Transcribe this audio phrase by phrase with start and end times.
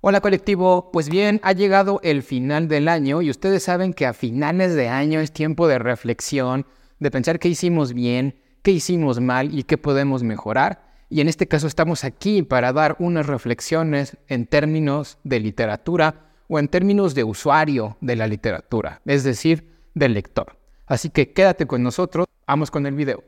[0.00, 4.12] Hola colectivo, pues bien, ha llegado el final del año y ustedes saben que a
[4.12, 6.66] finales de año es tiempo de reflexión,
[7.00, 10.84] de pensar qué hicimos bien, qué hicimos mal y qué podemos mejorar.
[11.10, 16.60] Y en este caso estamos aquí para dar unas reflexiones en términos de literatura o
[16.60, 20.58] en términos de usuario de la literatura, es decir, del lector.
[20.86, 23.24] Así que quédate con nosotros, vamos con el video.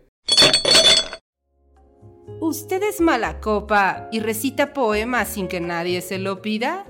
[2.50, 6.84] ¿Usted es mala copa y recita poemas sin que nadie se lo pida?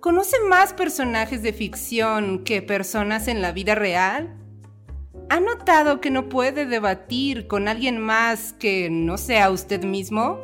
[0.00, 4.34] ¿Conoce más personajes de ficción que personas en la vida real?
[5.28, 10.38] ¿Ha notado que no puede debatir con alguien más que no sea usted mismo?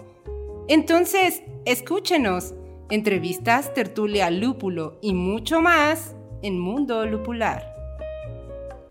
[0.69, 2.53] Entonces, escúchenos.
[2.91, 7.65] Entrevistas, tertulia, lúpulo y mucho más en Mundo Lupular.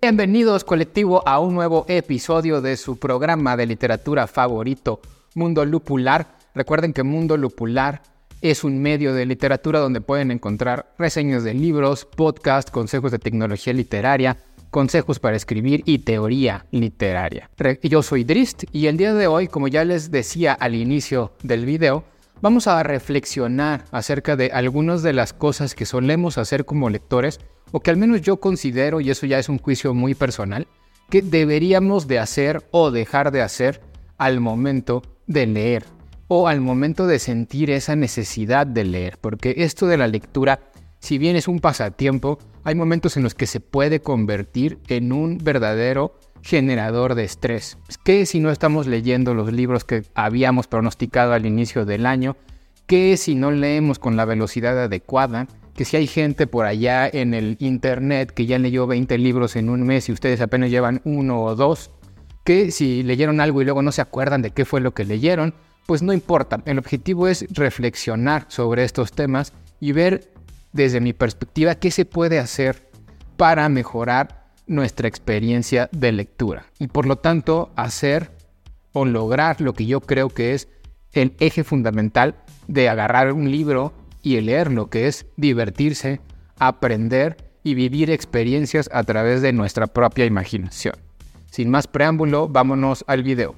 [0.02, 5.00] Bienvenidos colectivo a un nuevo episodio de su programa de literatura favorito,
[5.38, 6.36] Mundo Lupular.
[6.56, 8.02] Recuerden que Mundo Lupular
[8.42, 13.72] es un medio de literatura donde pueden encontrar reseñas de libros, podcasts, consejos de tecnología
[13.72, 14.38] literaria,
[14.72, 17.50] consejos para escribir y teoría literaria.
[17.84, 21.66] Yo soy Drist y el día de hoy, como ya les decía al inicio del
[21.66, 22.04] video,
[22.42, 27.40] vamos a reflexionar acerca de algunas de las cosas que solemos hacer como lectores
[27.72, 30.68] o que al menos yo considero, y eso ya es un juicio muy personal,
[31.10, 33.82] que deberíamos de hacer o dejar de hacer
[34.18, 35.86] al momento de leer
[36.28, 40.60] o al momento de sentir esa necesidad de leer, porque esto de la lectura,
[41.00, 45.38] si bien es un pasatiempo, hay momentos en los que se puede convertir en un
[45.38, 47.78] verdadero generador de estrés.
[48.04, 52.36] ¿Qué si no estamos leyendo los libros que habíamos pronosticado al inicio del año?
[52.86, 55.48] ¿Qué si no leemos con la velocidad adecuada?
[55.76, 59.70] Que si hay gente por allá en el internet que ya leyó 20 libros en
[59.70, 61.92] un mes y ustedes apenas llevan uno o dos,
[62.48, 65.54] que si leyeron algo y luego no se acuerdan de qué fue lo que leyeron,
[65.86, 66.62] pues no importa.
[66.64, 70.32] El objetivo es reflexionar sobre estos temas y ver
[70.72, 72.90] desde mi perspectiva qué se puede hacer
[73.36, 78.32] para mejorar nuestra experiencia de lectura y por lo tanto hacer
[78.94, 80.70] o lograr lo que yo creo que es
[81.12, 82.36] el eje fundamental
[82.70, 83.92] de agarrar un libro
[84.22, 86.22] y leerlo, que es divertirse,
[86.60, 91.07] aprender y vivir experiencias a través de nuestra propia imaginación.
[91.52, 93.56] Sin más preámbulo, vámonos al video.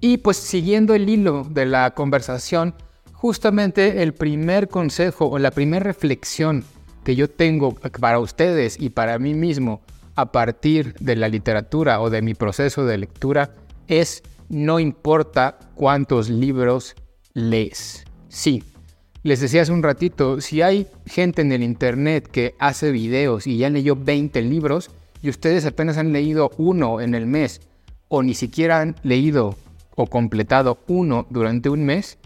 [0.00, 2.74] Y pues siguiendo el hilo de la conversación,
[3.12, 6.64] justamente el primer consejo o la primera reflexión
[7.04, 9.80] que yo tengo para ustedes y para mí mismo
[10.16, 13.54] a partir de la literatura o de mi proceso de lectura
[13.86, 16.94] es no importa cuántos libros
[17.32, 18.04] lees.
[18.28, 18.62] Sí,
[19.22, 23.58] les decía hace un ratito, si hay gente en el internet que hace videos y
[23.58, 24.90] ya leyó 20 libros,
[25.22, 27.60] y ustedes apenas han leído uno en el mes
[28.08, 29.56] o ni siquiera han leído
[29.94, 32.18] o completado uno durante un mes,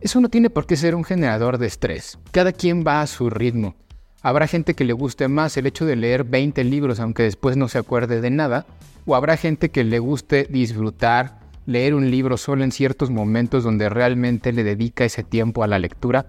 [0.00, 2.18] eso no tiene por qué ser un generador de estrés.
[2.30, 3.74] Cada quien va a su ritmo.
[4.22, 7.68] Habrá gente que le guste más el hecho de leer 20 libros aunque después no
[7.68, 8.66] se acuerde de nada,
[9.04, 13.88] o habrá gente que le guste disfrutar, leer un libro solo en ciertos momentos donde
[13.88, 16.26] realmente le dedica ese tiempo a la lectura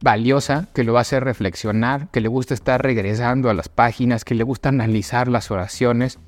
[0.00, 4.24] valiosa, que lo va a hacer reflexionar, que le gusta estar regresando a las páginas,
[4.24, 6.18] que le gusta analizar las oraciones.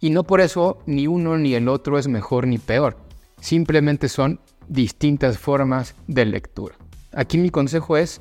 [0.00, 2.96] Y no por eso ni uno ni el otro es mejor ni peor.
[3.40, 6.76] Simplemente son distintas formas de lectura.
[7.12, 8.20] Aquí mi consejo es,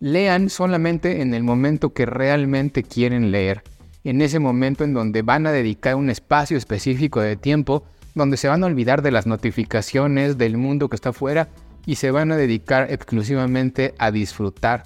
[0.00, 3.62] lean solamente en el momento que realmente quieren leer.
[4.04, 7.84] En ese momento en donde van a dedicar un espacio específico de tiempo,
[8.14, 11.48] donde se van a olvidar de las notificaciones, del mundo que está afuera
[11.86, 14.84] y se van a dedicar exclusivamente a disfrutar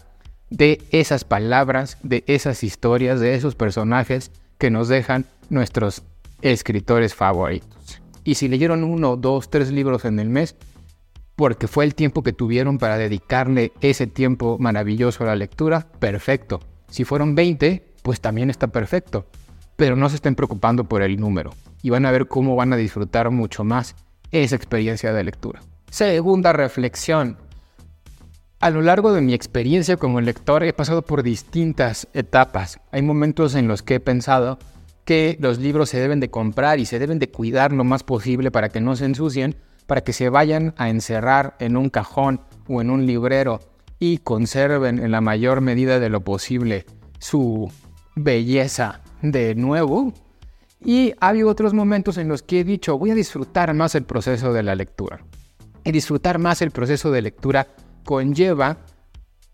[0.51, 6.03] de esas palabras, de esas historias, de esos personajes que nos dejan nuestros
[6.43, 8.01] escritores favoritos.
[8.25, 10.57] Y si leyeron uno, dos, tres libros en el mes,
[11.37, 16.61] porque fue el tiempo que tuvieron para dedicarle ese tiempo maravilloso a la lectura, perfecto.
[16.91, 19.27] Si fueron 20, pues también está perfecto.
[19.77, 22.77] Pero no se estén preocupando por el número y van a ver cómo van a
[22.77, 23.95] disfrutar mucho más
[24.33, 25.61] esa experiencia de lectura.
[25.91, 27.39] Segunda reflexión.
[28.61, 32.79] A lo largo de mi experiencia como lector he pasado por distintas etapas.
[32.93, 34.59] Hay momentos en los que he pensado
[35.07, 38.51] que los libros se deben de comprar y se deben de cuidar lo más posible
[38.51, 42.83] para que no se ensucien, para que se vayan a encerrar en un cajón o
[42.83, 43.61] en un librero
[43.99, 46.85] y conserven en la mayor medida de lo posible
[47.19, 47.73] su
[48.15, 50.13] belleza de nuevo.
[50.85, 54.05] Y ha habido otros momentos en los que he dicho voy a disfrutar más el
[54.05, 55.21] proceso de la lectura
[55.89, 57.67] y disfrutar más el proceso de lectura
[58.05, 58.77] conlleva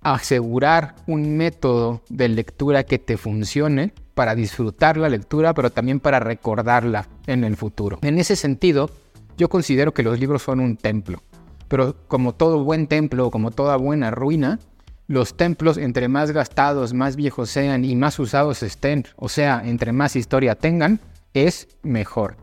[0.00, 6.18] asegurar un método de lectura que te funcione para disfrutar la lectura, pero también para
[6.18, 8.00] recordarla en el futuro.
[8.02, 8.90] En ese sentido,
[9.36, 11.22] yo considero que los libros son un templo,
[11.68, 14.58] pero como todo buen templo, como toda buena ruina,
[15.06, 19.92] Los templos, entre más gastados, más viejos sean y más usados estén, o sea, entre
[19.92, 20.98] más historia tengan,
[21.34, 22.38] es mejor.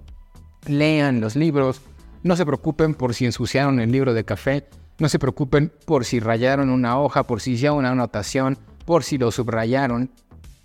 [0.68, 1.82] Lean los libros,
[2.24, 4.66] no se preocupen por si ensuciaron el libro de café,
[5.00, 9.18] no se preocupen por si rayaron una hoja, por si hicieron una anotación, por si
[9.18, 10.12] lo subrayaron,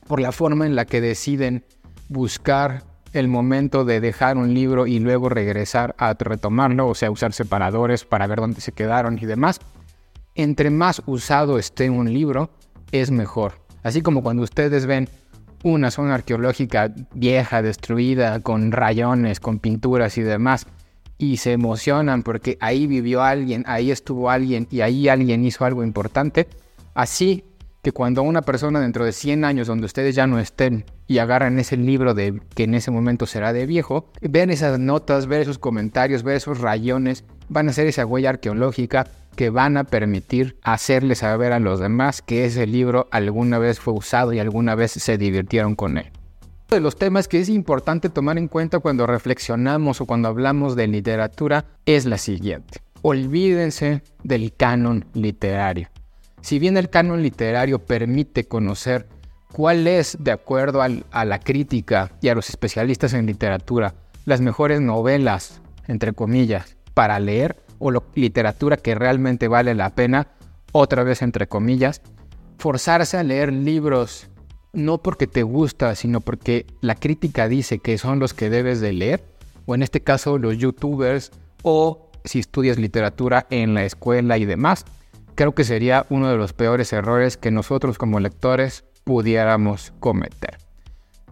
[0.06, 1.64] por la forma en la que deciden
[2.08, 7.32] buscar el momento de dejar un libro y luego regresar a retomarlo, o sea, usar
[7.32, 9.60] separadores para ver dónde se quedaron y demás.
[10.34, 12.50] Entre más usado esté un libro,
[12.92, 13.54] es mejor.
[13.82, 15.08] Así como cuando ustedes ven
[15.62, 20.66] una zona arqueológica vieja, destruida, con rayones, con pinturas y demás,
[21.18, 25.82] y se emocionan porque ahí vivió alguien, ahí estuvo alguien y ahí alguien hizo algo
[25.82, 26.46] importante,
[26.94, 27.44] así
[27.82, 31.58] que cuando una persona dentro de 100 años donde ustedes ya no estén y agarran
[31.60, 35.58] ese libro de que en ese momento será de viejo, ven esas notas, ver esos
[35.60, 41.18] comentarios, ver esos rayones, van a ser esa huella arqueológica que van a permitir hacerles
[41.18, 45.16] saber a los demás que ese libro alguna vez fue usado y alguna vez se
[45.16, 46.10] divirtieron con él.
[46.68, 50.74] Uno de los temas que es importante tomar en cuenta cuando reflexionamos o cuando hablamos
[50.74, 52.80] de literatura es la siguiente.
[53.02, 55.88] Olvídense del canon literario.
[56.40, 59.06] Si bien el canon literario permite conocer
[59.52, 64.80] cuál es, de acuerdo a la crítica y a los especialistas en literatura, las mejores
[64.80, 70.26] novelas, entre comillas, para leer, o la literatura que realmente vale la pena,
[70.72, 72.02] otra vez entre comillas,
[72.58, 74.30] forzarse a leer libros
[74.76, 78.92] no porque te gusta, sino porque la crítica dice que son los que debes de
[78.92, 79.24] leer,
[79.64, 81.32] o en este caso los youtubers,
[81.62, 84.84] o si estudias literatura en la escuela y demás,
[85.34, 90.58] creo que sería uno de los peores errores que nosotros como lectores pudiéramos cometer.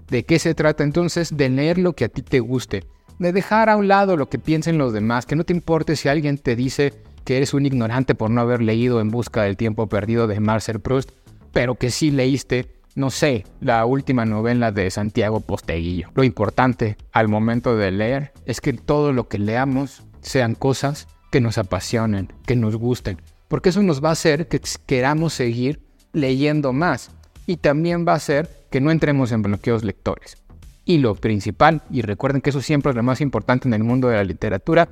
[0.09, 1.37] ¿De qué se trata entonces?
[1.37, 2.85] De leer lo que a ti te guste,
[3.19, 6.09] de dejar a un lado lo que piensen los demás, que no te importe si
[6.09, 6.95] alguien te dice
[7.25, 10.81] que eres un ignorante por no haber leído En Busca del Tiempo Perdido de Marcel
[10.81, 11.11] Proust,
[11.53, 16.11] pero que sí leíste, no sé, la última novela de Santiago Posteguillo.
[16.15, 21.41] Lo importante al momento de leer es que todo lo que leamos sean cosas que
[21.41, 25.81] nos apasionen, que nos gusten, porque eso nos va a hacer que queramos seguir
[26.13, 27.11] leyendo más
[27.47, 30.37] y también va a hacer que no entremos en bloqueos lectores.
[30.85, 34.09] Y lo principal, y recuerden que eso siempre es lo más importante en el mundo
[34.09, 34.89] de la literatura,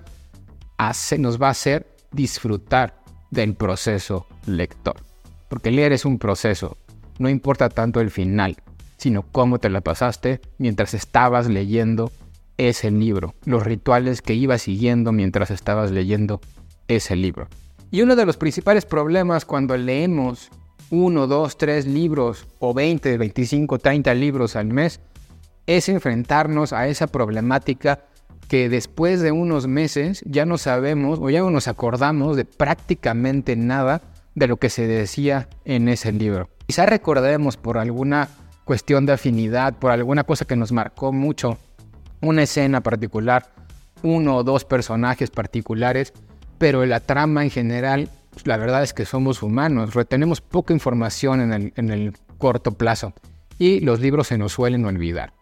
[0.78, 4.96] hace, nos va a hacer disfrutar del proceso lector.
[5.48, 6.78] Porque leer es un proceso,
[7.18, 8.56] no importa tanto el final,
[8.96, 12.12] sino cómo te la pasaste mientras estabas leyendo
[12.58, 16.40] ese libro, los rituales que ibas siguiendo mientras estabas leyendo
[16.88, 17.48] ese libro.
[17.90, 20.50] Y uno de los principales problemas cuando leemos
[20.90, 25.00] uno, dos, tres libros o 20, 25, 30 libros al mes
[25.66, 28.04] es enfrentarnos a esa problemática
[28.48, 33.56] que después de unos meses ya no sabemos o ya no nos acordamos de prácticamente
[33.56, 34.02] nada
[34.34, 36.48] de lo que se decía en ese libro.
[36.66, 38.28] Quizá recordemos por alguna
[38.64, 41.58] cuestión de afinidad, por alguna cosa que nos marcó mucho,
[42.20, 43.52] una escena particular,
[44.02, 46.12] uno o dos personajes particulares,
[46.58, 48.08] pero la trama en general,
[48.44, 53.12] la verdad es que somos humanos, retenemos poca información en el, en el corto plazo
[53.58, 55.32] y los libros se nos suelen olvidar.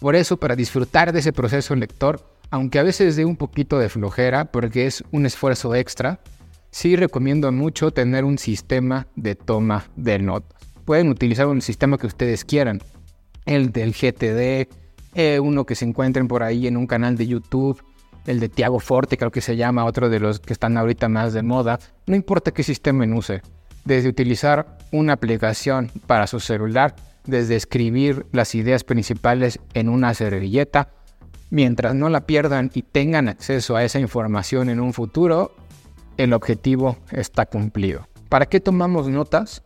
[0.00, 2.20] Por eso, para disfrutar de ese proceso lector,
[2.50, 6.20] aunque a veces dé un poquito de flojera porque es un esfuerzo extra,
[6.74, 10.60] sí recomiendo mucho tener un sistema de toma de notas.
[10.84, 12.80] Pueden utilizar un sistema que ustedes quieran,
[13.46, 14.68] el del GTD,
[15.14, 17.80] eh, uno que se encuentren por ahí en un canal de YouTube,
[18.26, 21.32] el de Tiago Forte creo que se llama, otro de los que están ahorita más
[21.32, 23.40] de moda, no importa qué sistema use,
[23.84, 30.88] desde utilizar una aplicación para su celular desde escribir las ideas principales en una servilleta.
[31.50, 35.54] Mientras no la pierdan y tengan acceso a esa información en un futuro,
[36.16, 38.06] el objetivo está cumplido.
[38.28, 39.62] ¿Para qué tomamos notas?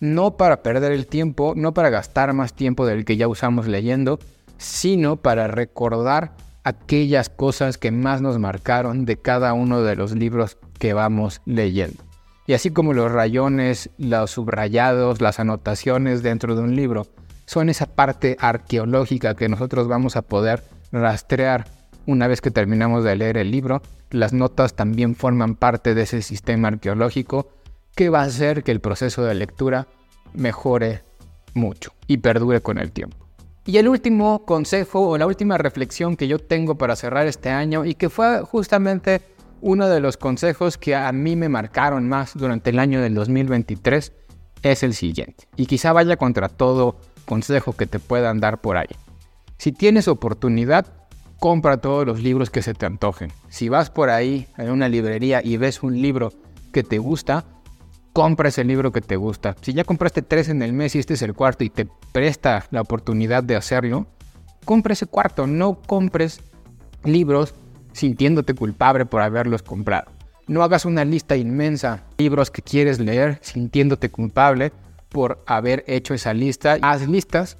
[0.00, 4.18] No para perder el tiempo, no para gastar más tiempo del que ya usamos leyendo,
[4.58, 6.32] sino para recordar
[6.64, 12.02] aquellas cosas que más nos marcaron de cada uno de los libros que vamos leyendo.
[12.46, 17.06] Y así como los rayones, los subrayados, las anotaciones dentro de un libro,
[17.46, 21.66] son esa parte arqueológica que nosotros vamos a poder rastrear
[22.06, 26.22] una vez que terminamos de leer el libro, las notas también forman parte de ese
[26.22, 27.48] sistema arqueológico
[27.94, 29.86] que va a hacer que el proceso de lectura
[30.34, 31.02] mejore
[31.54, 33.16] mucho y perdure con el tiempo.
[33.64, 37.84] Y el último consejo o la última reflexión que yo tengo para cerrar este año
[37.84, 39.20] y que fue justamente
[39.60, 44.12] uno de los consejos que a mí me marcaron más durante el año del 2023
[44.62, 45.46] es el siguiente.
[45.56, 48.88] Y quizá vaya contra todo consejo que te puedan dar por ahí.
[49.58, 50.86] Si tienes oportunidad,
[51.42, 53.32] compra todos los libros que se te antojen.
[53.48, 56.32] Si vas por ahí en una librería y ves un libro
[56.72, 57.44] que te gusta,
[58.12, 59.56] compra ese libro que te gusta.
[59.60, 62.66] Si ya compraste tres en el mes y este es el cuarto y te presta
[62.70, 64.06] la oportunidad de hacerlo,
[64.64, 65.48] compra ese cuarto.
[65.48, 66.40] No compres
[67.02, 67.56] libros
[67.92, 70.12] sintiéndote culpable por haberlos comprado.
[70.46, 74.70] No hagas una lista inmensa de libros que quieres leer sintiéndote culpable
[75.08, 76.78] por haber hecho esa lista.
[76.82, 77.58] Haz listas,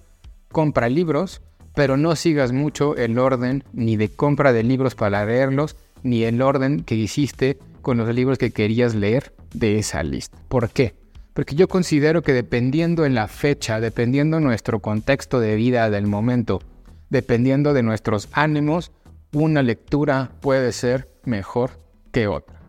[0.52, 1.42] compra libros,
[1.74, 6.42] pero no sigas mucho el orden ni de compra de libros para leerlos, ni el
[6.42, 10.36] orden que hiciste con los libros que querías leer de esa lista.
[10.48, 10.94] ¿Por qué?
[11.34, 16.60] Porque yo considero que dependiendo en la fecha, dependiendo nuestro contexto de vida del momento,
[17.08, 18.92] dependiendo de nuestros ánimos,
[19.32, 21.70] una lectura puede ser mejor
[22.12, 22.60] que otra.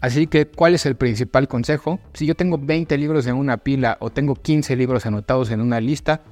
[0.00, 2.00] Así que, ¿cuál es el principal consejo?
[2.14, 5.80] Si yo tengo 20 libros en una pila o tengo 15 libros anotados en una
[5.80, 6.22] lista,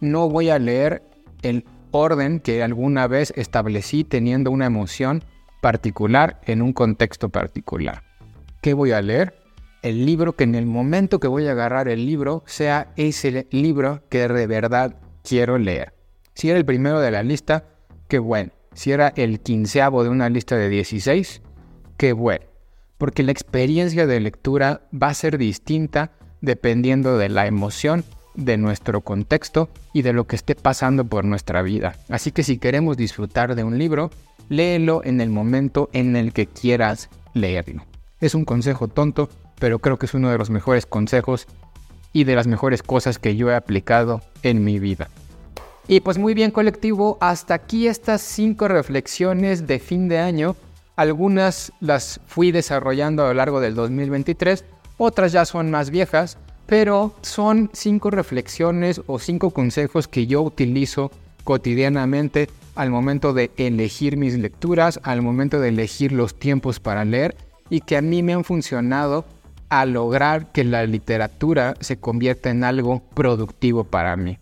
[0.00, 1.02] no voy a leer
[1.42, 5.24] el orden que alguna vez establecí teniendo una emoción
[5.60, 8.02] particular en un contexto particular.
[8.62, 9.34] ¿Qué voy a leer?
[9.82, 14.02] El libro que en el momento que voy a agarrar el libro sea ese libro
[14.08, 15.94] que de verdad quiero leer.
[16.34, 17.64] Si era el primero de la lista,
[18.08, 18.52] qué bueno.
[18.72, 21.42] Si era el quinceavo de una lista de 16,
[21.96, 22.44] qué bueno.
[22.96, 28.04] Porque la experiencia de lectura va a ser distinta dependiendo de la emoción,
[28.38, 31.96] de nuestro contexto y de lo que esté pasando por nuestra vida.
[32.08, 34.10] Así que si queremos disfrutar de un libro,
[34.48, 37.82] léelo en el momento en el que quieras leerlo.
[38.20, 39.28] Es un consejo tonto,
[39.58, 41.46] pero creo que es uno de los mejores consejos
[42.12, 45.08] y de las mejores cosas que yo he aplicado en mi vida.
[45.88, 50.54] Y pues muy bien colectivo, hasta aquí estas cinco reflexiones de fin de año.
[50.94, 54.64] Algunas las fui desarrollando a lo largo del 2023,
[54.96, 61.10] otras ya son más viejas, pero son cinco reflexiones o cinco consejos que yo utilizo
[61.42, 67.34] cotidianamente al momento de elegir mis lecturas, al momento de elegir los tiempos para leer
[67.70, 69.24] y que a mí me han funcionado
[69.70, 74.38] a lograr que la literatura se convierta en algo productivo para mí.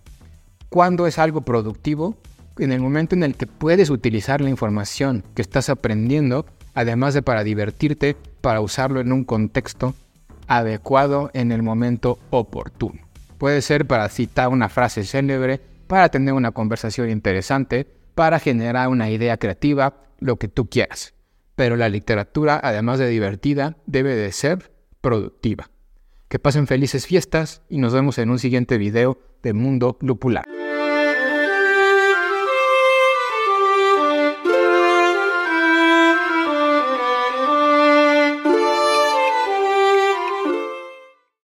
[0.69, 2.17] ¿Cuándo es algo productivo?
[2.59, 7.23] En el momento en el que puedes utilizar la información que estás aprendiendo, además de
[7.23, 9.95] para divertirte, para usarlo en un contexto
[10.47, 13.01] adecuado en el momento oportuno.
[13.39, 19.11] Puede ser para citar una frase célebre, para tener una conversación interesante, para generar una
[19.11, 21.15] idea creativa, lo que tú quieras.
[21.55, 25.71] Pero la literatura, además de divertida, debe de ser productiva.
[26.29, 30.45] Que pasen felices fiestas y nos vemos en un siguiente video de Mundo Lupular.